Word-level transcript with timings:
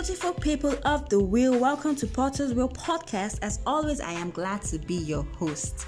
beautiful 0.00 0.32
people 0.32 0.74
of 0.86 1.06
the 1.10 1.20
wheel, 1.20 1.58
welcome 1.58 1.94
to 1.94 2.06
Potter's 2.06 2.54
Wheel 2.54 2.70
Podcast. 2.70 3.38
As 3.42 3.60
always, 3.66 4.00
I 4.00 4.12
am 4.12 4.30
glad 4.30 4.62
to 4.62 4.78
be 4.78 4.94
your 4.94 5.24
host. 5.36 5.84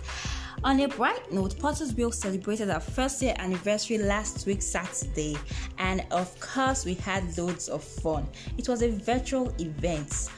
On 0.62 0.78
a 0.80 0.86
bright 0.86 1.32
note, 1.32 1.58
Potter's 1.58 1.94
Wheel 1.94 2.12
celebrated 2.12 2.68
our 2.68 2.78
first 2.78 3.22
year 3.22 3.34
anniversary 3.38 3.96
last 3.96 4.44
week, 4.44 4.60
Saturday, 4.60 5.38
and 5.78 6.04
of 6.10 6.38
course, 6.40 6.84
we 6.84 6.92
had 6.92 7.38
loads 7.38 7.70
of 7.70 7.82
fun. 7.82 8.28
It 8.58 8.68
was 8.68 8.82
a 8.82 8.90
virtual 8.90 9.48
event. 9.58 10.28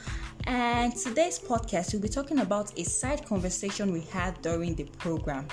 And 0.45 0.95
today's 0.95 1.37
podcast, 1.37 1.91
we'll 1.91 2.01
be 2.01 2.07
talking 2.07 2.39
about 2.39 2.79
a 2.79 2.85
side 2.85 3.25
conversation 3.25 3.91
we 3.91 4.03
had 4.03 4.41
during 4.41 4.75
the 4.75 4.85
program. 4.85 5.49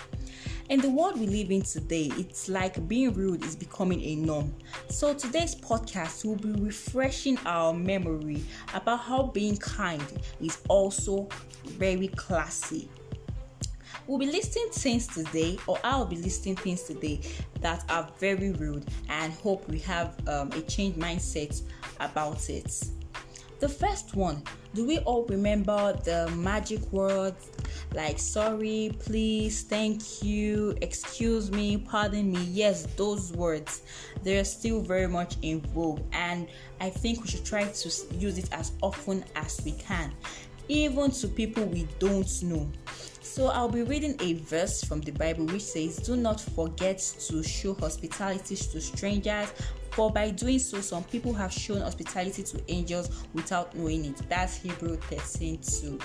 In 0.72 0.80
the 0.80 0.88
world 0.88 1.20
we 1.20 1.26
live 1.26 1.50
in 1.50 1.60
today, 1.60 2.10
it's 2.16 2.48
like 2.48 2.88
being 2.88 3.12
rude 3.12 3.44
is 3.44 3.54
becoming 3.54 4.00
a 4.00 4.14
norm. 4.14 4.54
So 4.88 5.12
today's 5.12 5.54
podcast 5.54 6.24
will 6.24 6.36
be 6.36 6.50
refreshing 6.52 7.36
our 7.44 7.74
memory 7.74 8.42
about 8.72 9.00
how 9.00 9.24
being 9.24 9.58
kind 9.58 10.02
is 10.40 10.62
also 10.70 11.28
very 11.66 12.08
classy. 12.08 12.88
We'll 14.06 14.18
be 14.18 14.24
listing 14.24 14.66
things 14.72 15.06
today, 15.08 15.58
or 15.66 15.78
I'll 15.84 16.06
be 16.06 16.16
listing 16.16 16.56
things 16.56 16.84
today 16.84 17.20
that 17.60 17.84
are 17.90 18.08
very 18.18 18.52
rude, 18.52 18.86
and 19.10 19.30
hope 19.34 19.68
we 19.68 19.78
have 19.80 20.16
um, 20.26 20.50
a 20.52 20.62
changed 20.62 20.98
mindset 20.98 21.60
about 22.00 22.48
it. 22.48 22.82
The 23.62 23.68
first 23.68 24.16
one, 24.16 24.42
do 24.74 24.84
we 24.84 24.98
all 24.98 25.24
remember 25.26 25.96
the 26.02 26.28
magic 26.34 26.80
words 26.90 27.48
like 27.94 28.18
sorry, 28.18 28.90
please, 28.98 29.62
thank 29.62 30.20
you, 30.20 30.76
excuse 30.80 31.48
me, 31.52 31.76
pardon 31.76 32.32
me? 32.32 32.42
Yes, 32.50 32.88
those 32.96 33.30
words, 33.30 33.82
they're 34.24 34.42
still 34.44 34.80
very 34.80 35.06
much 35.06 35.36
in 35.42 35.60
vogue, 35.60 36.00
and 36.12 36.48
I 36.80 36.90
think 36.90 37.22
we 37.22 37.28
should 37.28 37.44
try 37.44 37.62
to 37.62 37.88
use 38.16 38.36
it 38.36 38.48
as 38.50 38.72
often 38.82 39.24
as 39.36 39.60
we 39.64 39.70
can, 39.70 40.12
even 40.66 41.12
to 41.12 41.28
people 41.28 41.64
we 41.64 41.86
don't 42.00 42.42
know. 42.42 42.68
So 43.20 43.46
I'll 43.46 43.68
be 43.68 43.82
reading 43.84 44.16
a 44.18 44.34
verse 44.34 44.82
from 44.82 45.02
the 45.02 45.12
Bible 45.12 45.46
which 45.46 45.62
says, 45.62 45.98
Do 45.98 46.16
not 46.16 46.40
forget 46.40 46.98
to 47.28 47.44
show 47.44 47.74
hospitality 47.74 48.56
to 48.56 48.80
strangers, 48.80 49.52
for 49.92 50.10
by 50.10 50.30
doing 50.30 50.58
so, 50.58 50.80
some 50.80 51.04
people 51.04 51.32
have 51.34 51.52
shown 51.52 51.82
hospitality 51.82 52.42
to 52.42 52.62
angels 52.68 53.24
without 53.34 53.74
knowing 53.76 54.06
it. 54.06 54.22
That's 54.28 54.56
Hebrew 54.56 54.96
13 54.96 55.58
2. 55.58 55.98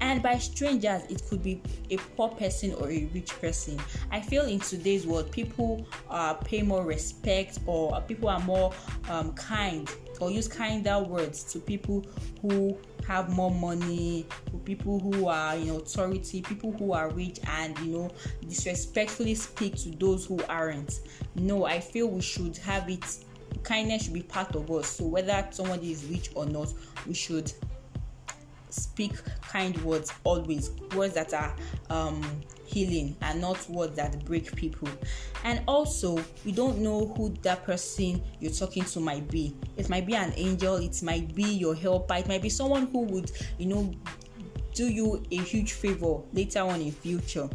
And 0.00 0.22
by 0.22 0.38
strangers, 0.38 1.02
it 1.08 1.22
could 1.28 1.42
be 1.42 1.60
a 1.90 1.96
poor 1.96 2.28
person 2.28 2.74
or 2.74 2.90
a 2.90 3.06
rich 3.12 3.30
person. 3.40 3.80
I 4.10 4.20
feel 4.20 4.44
in 4.44 4.60
today's 4.60 5.06
world, 5.06 5.30
people 5.32 5.86
uh, 6.08 6.34
pay 6.34 6.62
more 6.62 6.84
respect 6.84 7.58
or 7.66 8.00
people 8.02 8.28
are 8.28 8.40
more 8.40 8.72
um, 9.08 9.32
kind 9.32 9.90
or 10.20 10.30
use 10.30 10.48
kinder 10.48 11.00
words 11.00 11.44
to 11.52 11.58
people 11.58 12.04
who 12.42 12.76
have 13.06 13.28
more 13.30 13.50
money, 13.50 14.26
people 14.64 14.98
who 14.98 15.28
are 15.28 15.54
in 15.56 15.70
authority, 15.70 16.42
people 16.42 16.72
who 16.72 16.92
are 16.92 17.10
rich, 17.10 17.38
and 17.46 17.78
you 17.80 17.92
know, 17.92 18.10
disrespectfully 18.48 19.34
speak 19.34 19.76
to 19.76 19.90
those 19.90 20.26
who 20.26 20.40
aren't. 20.48 21.00
No, 21.36 21.64
I 21.64 21.80
feel 21.80 22.08
we 22.08 22.20
should 22.20 22.56
have 22.58 22.88
it. 22.88 23.04
Kindness 23.62 24.04
should 24.04 24.14
be 24.14 24.22
part 24.22 24.54
of 24.54 24.70
us. 24.70 24.88
So 24.88 25.06
whether 25.06 25.46
somebody 25.50 25.92
is 25.92 26.04
rich 26.06 26.30
or 26.34 26.46
not, 26.46 26.72
we 27.06 27.14
should 27.14 27.52
speak 28.76 29.12
kind 29.42 29.76
words 29.82 30.12
always 30.24 30.70
words 30.94 31.14
that 31.14 31.32
are 31.34 31.54
um 31.90 32.22
healing 32.66 33.16
and 33.22 33.40
not 33.40 33.68
words 33.70 33.94
that 33.96 34.24
break 34.24 34.54
people. 34.56 34.88
And 35.44 35.62
also 35.66 36.18
we 36.44 36.52
don't 36.52 36.78
know 36.78 37.06
who 37.16 37.34
that 37.42 37.64
person 37.64 38.22
you're 38.40 38.52
talking 38.52 38.84
to 38.84 39.00
might 39.00 39.28
be. 39.30 39.56
It 39.76 39.88
might 39.88 40.06
be 40.06 40.14
an 40.14 40.32
angel 40.36 40.76
it 40.76 41.02
might 41.02 41.34
be 41.34 41.44
your 41.44 41.74
helper 41.74 42.14
it 42.14 42.28
might 42.28 42.42
be 42.42 42.48
someone 42.48 42.86
who 42.88 43.00
would 43.00 43.30
you 43.58 43.66
know 43.66 43.92
do 44.74 44.88
you 44.88 45.22
a 45.30 45.36
huge 45.38 45.72
favor 45.72 46.20
later 46.32 46.60
on 46.60 46.80
in 46.80 46.92
future. 46.92 47.48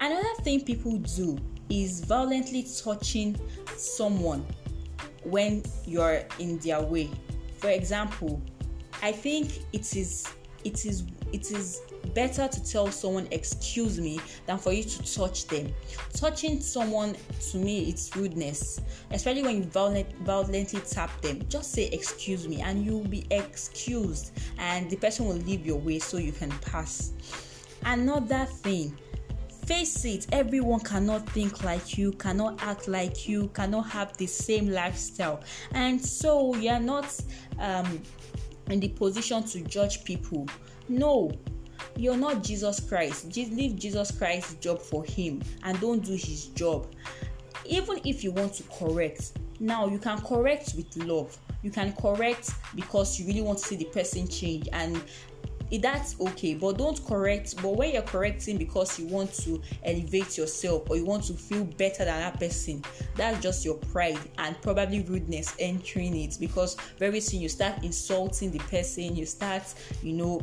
Another 0.00 0.34
thing 0.42 0.64
people 0.64 0.96
do 0.98 1.36
is 1.68 2.04
violently 2.04 2.66
touching 2.82 3.38
someone 3.76 4.46
when 5.24 5.62
you're 5.84 6.22
in 6.38 6.58
their 6.58 6.80
way. 6.80 7.10
For 7.58 7.68
example 7.70 8.40
i 9.02 9.12
think 9.12 9.60
it 9.72 9.96
is 9.96 10.26
it 10.64 10.84
is 10.84 11.04
it 11.32 11.50
is 11.50 11.82
better 12.14 12.48
to 12.48 12.64
tell 12.64 12.90
someone 12.90 13.28
excuse 13.30 14.00
me 14.00 14.18
than 14.46 14.58
for 14.58 14.72
you 14.72 14.82
to 14.82 15.14
touch 15.14 15.46
them. 15.46 15.72
Touching 16.14 16.60
someone 16.60 17.16
to 17.50 17.58
me 17.58 17.88
it's 17.88 18.14
rudeness 18.16 18.80
especially 19.10 19.42
when 19.42 19.56
you 19.56 19.64
violent, 19.64 20.10
violently 20.18 20.80
tap 20.80 21.10
them. 21.22 21.40
Just 21.48 21.72
say 21.72 21.86
excuse 21.88 22.48
me 22.48 22.60
and 22.60 22.84
you'll 22.84 23.04
be 23.04 23.26
excused 23.30 24.32
and 24.58 24.90
the 24.90 24.96
person 24.96 25.26
will 25.26 25.36
leave 25.36 25.66
your 25.66 25.78
way 25.78 25.98
so 25.98 26.16
you 26.16 26.32
can 26.32 26.50
pass. 26.60 27.12
Another 27.84 28.44
thing 28.46 28.96
face 29.66 30.06
it 30.06 30.26
everyone 30.32 30.80
cannot 30.80 31.28
think 31.28 31.62
like 31.62 31.98
you 31.98 32.10
cannot 32.12 32.58
act 32.62 32.88
like 32.88 33.28
you 33.28 33.48
cannot 33.48 33.82
have 33.82 34.16
the 34.16 34.26
same 34.26 34.70
lifestyle. 34.70 35.42
And 35.72 36.02
so 36.02 36.54
you're 36.56 36.80
not 36.80 37.14
um 37.58 38.00
in 38.70 38.80
the 38.80 38.88
position 38.88 39.42
to 39.44 39.60
judge 39.62 40.04
people. 40.04 40.46
No, 40.88 41.30
you're 41.96 42.16
not 42.16 42.42
Jesus 42.42 42.80
Christ. 42.80 43.28
Just 43.30 43.52
leave 43.52 43.76
Jesus 43.76 44.10
Christ's 44.10 44.54
job 44.54 44.80
for 44.80 45.04
him 45.04 45.42
and 45.62 45.78
don't 45.80 46.04
do 46.04 46.12
his 46.12 46.46
job. 46.48 46.92
Even 47.64 48.00
if 48.04 48.24
you 48.24 48.32
want 48.32 48.54
to 48.54 48.62
correct, 48.64 49.32
now 49.60 49.86
you 49.86 49.98
can 49.98 50.20
correct 50.20 50.74
with 50.76 50.96
love. 50.96 51.36
You 51.62 51.70
can 51.70 51.92
correct 51.94 52.50
because 52.74 53.18
you 53.18 53.26
really 53.26 53.42
want 53.42 53.58
to 53.58 53.64
see 53.64 53.76
the 53.76 53.86
person 53.86 54.28
change 54.28 54.68
and 54.72 55.02
that's 55.76 56.18
okay 56.20 56.54
but 56.54 56.78
don't 56.78 57.04
correct 57.04 57.54
but 57.62 57.76
when 57.76 57.92
you're 57.92 58.02
correcting 58.02 58.56
because 58.56 58.98
you 58.98 59.06
want 59.06 59.32
to 59.34 59.60
elevate 59.84 60.38
yourself 60.38 60.88
or 60.88 60.96
you 60.96 61.04
want 61.04 61.22
to 61.22 61.34
feel 61.34 61.64
better 61.64 62.04
than 62.04 62.18
that 62.20 62.40
person 62.40 62.82
that's 63.16 63.40
just 63.42 63.64
your 63.64 63.74
pride 63.74 64.18
and 64.38 64.60
probably 64.62 65.02
rudeness 65.02 65.54
entering 65.58 66.16
it 66.16 66.36
because 66.40 66.76
very 66.98 67.20
soon 67.20 67.40
you 67.40 67.48
start 67.48 67.84
insulting 67.84 68.50
the 68.50 68.58
person 68.60 69.14
you 69.14 69.26
start 69.26 69.62
you 70.02 70.14
know 70.14 70.40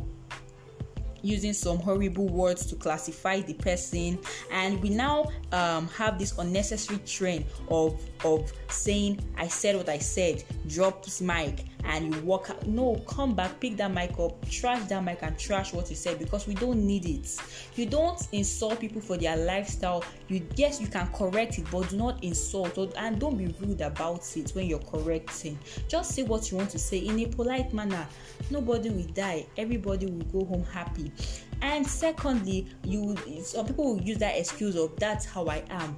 using 1.26 1.52
some 1.52 1.78
horrible 1.78 2.28
words 2.28 2.66
to 2.66 2.76
classify 2.76 3.40
the 3.40 3.54
person 3.54 4.18
and 4.52 4.80
we 4.82 4.88
now 4.88 5.30
um, 5.52 5.88
have 5.88 6.18
this 6.18 6.36
unnecessary 6.38 6.98
trend 7.06 7.44
of 7.68 8.00
of 8.24 8.52
saying 8.68 9.18
i 9.36 9.46
said 9.46 9.76
what 9.76 9.88
i 9.88 9.98
said 9.98 10.42
drop 10.66 11.04
this 11.04 11.20
mic 11.20 11.64
and 11.86 12.14
you 12.14 12.20
walk 12.22 12.50
out. 12.50 12.66
No, 12.66 12.96
come 13.06 13.34
back, 13.34 13.58
pick 13.60 13.76
that 13.76 13.92
mic 13.92 14.18
up, 14.18 14.48
trash 14.48 14.86
that 14.88 15.04
mic, 15.04 15.18
and 15.22 15.38
trash 15.38 15.72
what 15.72 15.88
you 15.88 15.96
said 15.96 16.18
because 16.18 16.46
we 16.46 16.54
don't 16.54 16.84
need 16.84 17.06
it. 17.06 17.36
You 17.74 17.86
don't 17.86 18.20
insult 18.32 18.80
people 18.80 19.00
for 19.00 19.16
their 19.16 19.36
lifestyle. 19.36 20.04
You 20.28 20.46
yes, 20.56 20.80
you 20.80 20.88
can 20.88 21.06
correct 21.08 21.58
it, 21.58 21.66
but 21.70 21.88
do 21.88 21.96
not 21.96 22.22
insult 22.22 22.76
and 22.98 23.18
don't 23.18 23.36
be 23.36 23.46
rude 23.60 23.80
about 23.80 24.36
it 24.36 24.50
when 24.50 24.66
you're 24.66 24.78
correcting. 24.80 25.58
Just 25.88 26.12
say 26.12 26.22
what 26.22 26.50
you 26.50 26.56
want 26.56 26.70
to 26.70 26.78
say 26.78 26.98
in 26.98 27.18
a 27.20 27.26
polite 27.26 27.72
manner. 27.72 28.06
Nobody 28.50 28.90
will 28.90 29.04
die. 29.14 29.46
Everybody 29.56 30.06
will 30.06 30.24
go 30.24 30.44
home 30.44 30.64
happy. 30.64 31.12
And 31.62 31.86
secondly, 31.86 32.68
you 32.84 33.16
some 33.42 33.66
people 33.66 33.94
will 33.94 34.02
use 34.02 34.18
that 34.18 34.36
excuse 34.36 34.76
of 34.76 34.96
that's 34.96 35.24
how 35.24 35.46
I 35.46 35.62
am. 35.70 35.96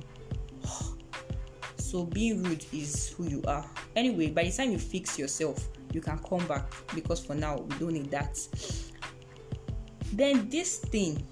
So 1.76 2.04
being 2.04 2.42
rude 2.42 2.66
is 2.70 3.14
who 3.16 3.24
you 3.24 3.42
are. 3.46 3.64
Anyway, 3.96 4.28
by 4.28 4.44
the 4.44 4.50
time 4.50 4.72
you 4.72 4.78
fix 4.78 5.18
yourself, 5.18 5.68
you 5.94 6.02
can 6.02 6.18
come 6.18 6.46
back 6.46 6.70
because 6.94 7.24
for 7.24 7.34
now 7.34 7.56
we 7.60 7.78
don't 7.78 7.94
need 7.94 8.10
that. 8.10 8.38
Then 10.12 10.50
this 10.50 10.80
thing, 10.80 11.26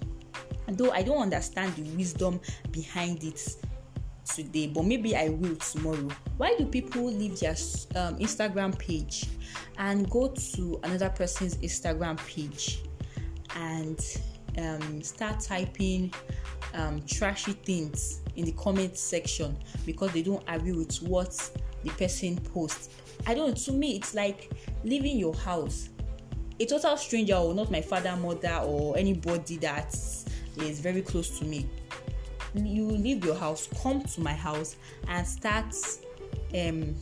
though 0.67 0.89
I 0.91 1.03
don't 1.03 1.21
understand 1.21 1.75
the 1.75 1.83
wisdom 1.95 2.39
behind 2.71 3.23
it 3.23 3.39
today, 4.25 4.67
but 4.67 4.83
maybe 4.83 5.15
I 5.15 5.29
will 5.29 5.55
tomorrow. 5.57 6.09
Why 6.37 6.55
do 6.57 6.65
people 6.65 7.05
leave 7.05 7.39
their 7.39 7.55
um, 7.95 8.17
Instagram 8.17 8.77
page 8.77 9.25
and 9.77 10.09
go 10.09 10.29
to 10.29 10.79
another 10.83 11.09
person's 11.09 11.57
Instagram 11.57 12.17
page 12.25 12.81
and 13.55 13.99
um, 14.57 15.01
start 15.01 15.39
typing 15.39 16.13
um, 16.73 17.01
trashy 17.07 17.53
things 17.53 18.21
in 18.35 18.45
the 18.45 18.51
comment 18.53 18.97
section 18.97 19.57
because 19.85 20.11
they 20.11 20.21
don't 20.21 20.43
agree 20.47 20.73
with 20.73 20.95
what 21.03 21.49
the 21.83 21.89
person 21.91 22.37
posts. 22.37 22.89
I 23.25 23.33
don't 23.33 23.57
to 23.57 23.71
me, 23.71 23.95
it's 23.95 24.13
like 24.13 24.51
leaving 24.83 25.17
your 25.17 25.33
house. 25.35 25.89
A 26.59 26.65
total 26.65 26.97
stranger, 26.97 27.35
or 27.35 27.53
not 27.53 27.69
my 27.69 27.81
father, 27.81 28.15
mother, 28.15 28.61
or 28.65 28.97
anybody 28.97 29.57
that 29.57 29.93
is 29.93 30.79
very 30.79 31.01
close 31.01 31.37
to 31.39 31.45
me. 31.45 31.69
You 32.55 32.85
leave 32.87 33.23
your 33.23 33.35
house, 33.35 33.69
come 33.83 34.01
to 34.01 34.21
my 34.21 34.33
house, 34.33 34.75
and 35.07 35.27
start 35.27 35.75
um 36.55 36.95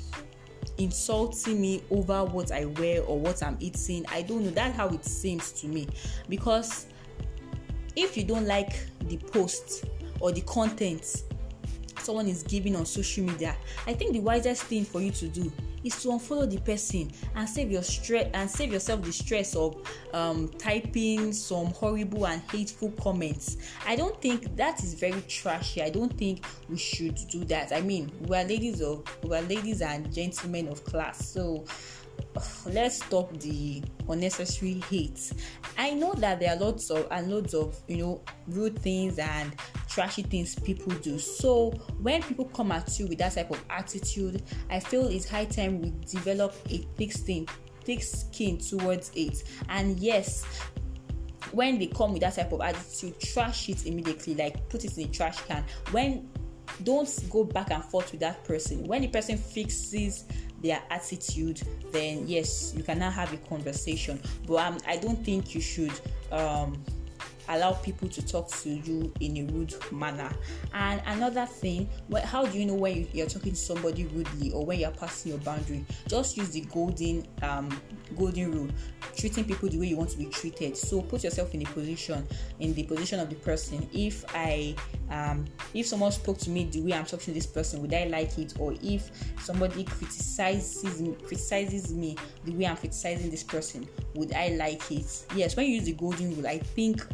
insulting 0.78 1.62
me 1.62 1.84
over 1.90 2.26
what 2.26 2.52
I 2.52 2.66
wear 2.66 3.02
or 3.04 3.20
what 3.20 3.42
I'm 3.44 3.58
eating. 3.60 4.06
I 4.10 4.22
don't 4.22 4.44
know. 4.44 4.52
That's 4.52 4.76
how 4.76 4.90
it 4.90 5.06
seems 5.06 5.52
to 5.54 5.68
me. 5.68 5.88
Because 6.30 6.88
if 7.96 8.18
you 8.18 8.24
don't 8.24 8.46
like 8.46 8.74
the 9.08 9.18
post 9.18 9.86
or 10.20 10.32
the 10.32 10.42
content, 10.42 11.24
someone 12.00 12.28
is 12.28 12.44
giving 12.44 12.76
on 12.76 12.86
social 12.86 13.24
media, 13.24 13.56
I 13.88 13.94
think 13.94 14.14
the 14.14 14.20
wisest 14.20 14.64
thing 14.64 14.86
for 14.86 15.02
you 15.02 15.12
to 15.12 15.28
do 15.28 15.52
is 15.86 16.02
to 16.02 16.10
unfollow 16.10 16.50
the 16.50 16.58
person 16.60 17.12
and 17.36 17.48
save 17.48 17.72
your 17.72 17.84
stress 17.84 18.28
and 18.34 18.50
save 18.50 18.74
yourself 18.74 19.02
the 19.04 19.14
stress 19.14 19.56
of 19.56 19.78
um, 20.14 20.50
typing 20.58 21.32
some 21.32 21.68
horrible 21.68 22.26
and 22.26 22.42
hateful 22.52 22.92
comments. 23.02 23.58
I 23.88 23.96
don't 23.96 24.20
think 24.22 24.56
that 24.58 24.84
is 24.84 24.96
very 24.96 25.22
trashy. 25.28 25.82
I 25.82 25.90
don't 25.90 26.16
think 26.18 26.44
we 26.68 26.78
should 26.78 27.18
do 27.30 27.46
that. 27.46 27.72
I 27.72 27.82
mean, 27.82 28.12
we 28.28 28.36
are 28.36 28.44
ladies 28.44 28.82
of 28.82 29.04
we 29.24 29.36
are 29.36 29.42
ladies 29.44 29.82
and 29.82 30.12
gentlemen 30.14 30.68
of 30.68 30.84
class, 30.84 31.30
so 31.30 31.66
let's 32.66 32.98
stop 33.04 33.32
the 33.40 33.84
unnecessary 34.10 34.82
hate. 34.90 35.34
I 35.78 35.92
know 35.92 36.14
that 36.16 36.40
there 36.40 36.56
are 36.56 36.60
lots 36.60 36.90
of 36.90 37.08
and 37.12 37.32
loads 37.32 37.54
of 37.54 37.78
you 37.88 37.98
know 37.98 38.22
rude 38.48 38.80
things 38.80 39.20
and 39.20 39.56
trashy 39.96 40.24
things 40.24 40.56
people 40.56 40.94
do. 40.96 41.18
So 41.18 41.72
when 42.02 42.22
people 42.22 42.46
come 42.46 42.74
at 42.74 43.00
you 43.00 43.08
with 43.08 43.18
that 43.20 43.34
type 43.34 43.50
of 43.50 43.64
attitude, 43.70 44.44
I 44.70 44.82
feel 44.82 45.08
it's 45.08 45.28
high 45.28 45.46
time 45.46 45.82
we 45.82 45.94
develop 46.06 46.54
a 46.70 46.80
thick 46.98 47.14
skin, 47.14 47.48
thick 47.86 48.04
skin 48.04 48.58
towards 48.58 49.12
it. 49.16 49.46
And 49.70 49.98
yes, 49.98 50.46
when 51.54 51.80
they 51.80 51.88
come 51.88 52.12
with 52.12 52.22
that 52.24 52.36
type 52.36 52.52
of 52.52 52.60
attitude, 52.60 53.20
trash 53.22 53.70
it 53.70 53.86
immediately, 53.86 54.36
like 54.36 54.68
put 54.68 54.84
it 54.84 54.98
in 54.98 55.04
the 55.04 55.10
trash 55.10 55.40
can. 55.42 55.64
When 55.92 56.30
don't 56.84 57.10
go 57.30 57.46
back 57.46 57.72
and 57.72 57.84
forth 57.86 58.12
with 58.12 58.20
that 58.20 58.44
person. 58.44 58.86
When 58.86 59.02
the 59.02 59.08
person 59.08 59.38
fixes 59.38 60.26
their 60.62 60.82
attitude, 60.90 61.62
then 61.92 62.28
yes, 62.28 62.74
you 62.76 62.84
can 62.84 63.00
now 63.00 63.12
have 63.12 63.32
a 63.32 63.38
conversation. 63.38 64.20
But 64.46 64.56
um, 64.56 64.78
I 64.86 64.98
don't 64.98 65.24
think 65.24 65.56
you 65.56 65.62
should 65.62 65.94
um, 66.34 66.84
allow 67.50 67.74
people 67.74 68.10
to 68.10 68.26
talk 68.26 68.50
to 68.50 68.70
you 68.70 69.14
in 69.20 69.38
a 69.38 69.54
rude 69.54 69.76
manner. 69.92 70.32
And 70.74 71.02
another 71.06 71.46
thing, 71.46 71.90
how 72.24 72.46
do 72.46 72.58
you 72.58 72.66
know 72.66 72.76
when 72.76 73.08
you're 73.14 73.28
talking 73.28 73.52
to 73.52 73.58
somebody 73.58 74.06
rudely 74.06 74.52
or 74.52 74.66
when 74.66 74.80
you're 74.80 74.92
passing 74.92 75.32
your 75.32 75.42
boundary? 75.42 75.86
Just 76.08 76.38
use 76.38 76.50
the 76.50 76.62
golden 76.62 77.28
um, 77.42 77.70
golden 78.16 78.52
rule 78.52 78.70
treating 79.18 79.46
people 79.46 79.70
the 79.70 79.78
way 79.78 79.88
you 79.88 79.98
want 79.98 80.10
to 80.10 80.18
be 80.18 80.26
treated 80.26 80.76
so 80.78 81.02
put 81.02 81.24
yourself 81.24 81.54
in 81.54 81.60
the 81.60 81.66
position 81.66 82.26
in 82.60 82.74
the 82.74 82.84
position 82.84 83.20
of 83.20 83.30
the 83.30 83.36
person 83.36 83.88
if 83.94 84.24
i 84.36 84.76
um 85.10 85.46
if 85.74 85.86
someone 85.86 86.12
spoke 86.12 86.38
to 86.38 86.50
me 86.50 86.66
the 86.66 86.82
way 86.82 86.94
i'm 86.94 87.06
talking 87.06 87.26
to 87.26 87.32
this 87.34 87.46
person 87.46 87.82
would 87.82 87.94
i 87.94 88.06
like 88.06 88.38
it 88.38 88.54
or 88.60 88.76
if 88.84 89.10
somebody 89.42 89.84
criticizes 89.84 91.02
me 91.02 91.16
criticizes 91.24 91.94
me 91.94 92.16
the 92.44 92.52
way 92.52 92.66
i'm 92.66 92.78
criticizing 92.78 93.30
this 93.30 93.44
person 93.44 93.88
would 94.16 94.32
i 94.34 94.50
like 94.50 94.92
it 94.92 95.26
yes 95.36 95.56
when 95.56 95.66
you 95.66 95.76
use 95.76 95.86
the 95.86 95.94
golden 95.94 96.36
rule 96.36 96.48
i 96.48 96.58
think 96.58 97.06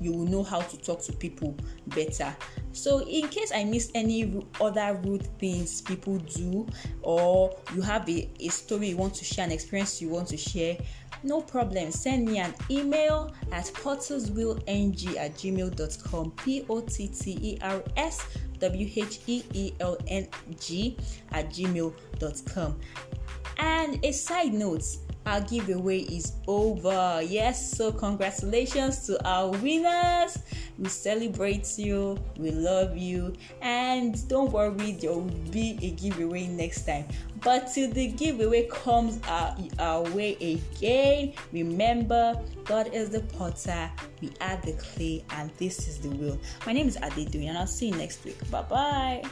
you 0.00 0.12
will 0.12 0.26
know 0.26 0.42
how 0.42 0.60
to 0.60 0.76
talk 0.78 1.02
to 1.02 1.12
people 1.12 1.56
better. 1.88 2.34
So, 2.72 3.00
in 3.00 3.28
case 3.28 3.52
I 3.54 3.64
missed 3.64 3.90
any 3.94 4.42
other 4.60 5.00
rude 5.04 5.26
things 5.38 5.82
people 5.82 6.18
do, 6.18 6.66
or 7.02 7.56
you 7.74 7.82
have 7.82 8.08
a, 8.08 8.30
a 8.40 8.48
story 8.48 8.90
you 8.90 8.96
want 8.96 9.14
to 9.14 9.24
share, 9.24 9.44
an 9.44 9.52
experience 9.52 10.00
you 10.00 10.08
want 10.08 10.28
to 10.28 10.36
share, 10.36 10.76
no 11.22 11.40
problem. 11.40 11.90
Send 11.90 12.26
me 12.26 12.38
an 12.38 12.54
email 12.70 13.34
at 13.52 13.66
potterswheelng 13.66 15.16
at 15.16 15.34
gmail.com. 15.34 16.30
P 16.32 16.64
O 16.68 16.80
T 16.80 17.08
T 17.08 17.38
E 17.42 17.58
R 17.62 17.82
S 17.96 18.26
W 18.58 18.90
H 18.94 19.20
E 19.26 19.42
E 19.52 19.72
L 19.80 19.98
N 20.06 20.28
G 20.58 20.96
at 21.32 21.50
gmail.com. 21.50 22.80
And 23.60 24.02
a 24.02 24.12
side 24.12 24.54
note, 24.54 24.84
our 25.26 25.42
giveaway 25.42 26.00
is 26.00 26.32
over. 26.48 27.20
Yes, 27.22 27.76
so 27.76 27.92
congratulations 27.92 29.06
to 29.06 29.22
our 29.28 29.50
winners. 29.50 30.38
We 30.78 30.88
celebrate 30.88 31.78
you, 31.78 32.18
we 32.38 32.52
love 32.52 32.96
you, 32.96 33.34
and 33.60 34.26
don't 34.28 34.50
worry, 34.50 34.92
there 34.92 35.12
will 35.12 35.30
be 35.50 35.78
a 35.82 35.90
giveaway 35.90 36.46
next 36.46 36.86
time. 36.86 37.04
But 37.42 37.70
till 37.72 37.90
the 37.90 38.08
giveaway 38.08 38.66
comes 38.68 39.20
our, 39.28 39.54
our 39.78 40.02
way 40.10 40.36
again, 40.36 41.34
remember 41.52 42.40
God 42.64 42.88
is 42.94 43.10
the 43.10 43.20
potter, 43.20 43.90
we 44.22 44.32
are 44.40 44.58
the 44.64 44.72
clay, 44.72 45.22
and 45.30 45.50
this 45.58 45.86
is 45.86 45.98
the 45.98 46.08
wheel. 46.08 46.38
My 46.66 46.72
name 46.72 46.88
is 46.88 46.96
Adedoyin, 46.96 47.50
and 47.50 47.58
I'll 47.58 47.66
see 47.66 47.88
you 47.88 47.96
next 47.96 48.24
week. 48.24 48.38
Bye 48.50 48.62
bye. 48.62 49.22